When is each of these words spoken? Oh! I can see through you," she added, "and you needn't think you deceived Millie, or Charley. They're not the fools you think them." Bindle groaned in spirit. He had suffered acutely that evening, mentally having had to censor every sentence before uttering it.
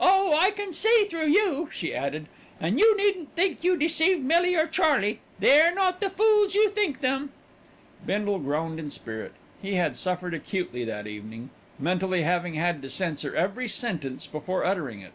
Oh! 0.00 0.34
I 0.36 0.50
can 0.50 0.72
see 0.72 1.06
through 1.08 1.28
you," 1.28 1.68
she 1.72 1.94
added, 1.94 2.26
"and 2.60 2.76
you 2.80 2.96
needn't 2.96 3.32
think 3.36 3.62
you 3.62 3.76
deceived 3.76 4.20
Millie, 4.24 4.56
or 4.56 4.66
Charley. 4.66 5.20
They're 5.38 5.72
not 5.72 6.00
the 6.00 6.10
fools 6.10 6.56
you 6.56 6.68
think 6.70 7.02
them." 7.02 7.30
Bindle 8.04 8.40
groaned 8.40 8.80
in 8.80 8.90
spirit. 8.90 9.30
He 9.62 9.74
had 9.74 9.96
suffered 9.96 10.34
acutely 10.34 10.84
that 10.86 11.06
evening, 11.06 11.50
mentally 11.78 12.22
having 12.22 12.54
had 12.54 12.82
to 12.82 12.90
censor 12.90 13.36
every 13.36 13.68
sentence 13.68 14.26
before 14.26 14.64
uttering 14.64 15.02
it. 15.02 15.12